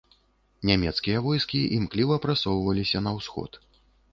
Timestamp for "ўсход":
3.19-3.51